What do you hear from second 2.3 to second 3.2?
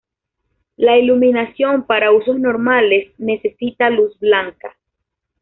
normales